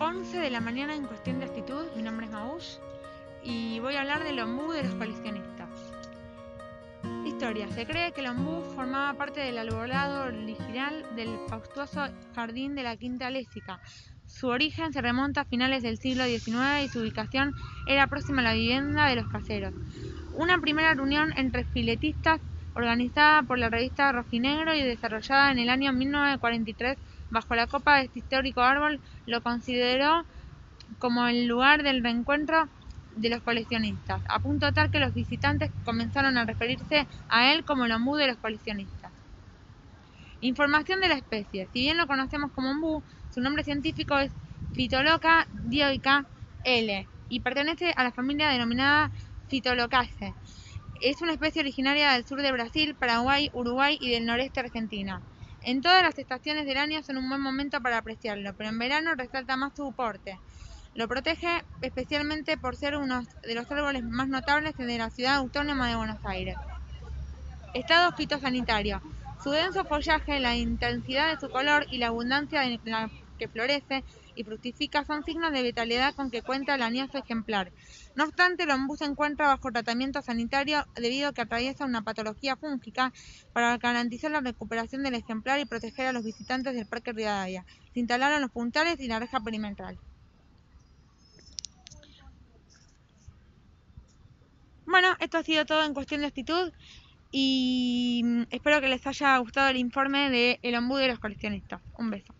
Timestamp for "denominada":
48.48-49.10